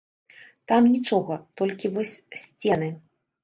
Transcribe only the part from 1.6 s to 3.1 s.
толькі вось сцены!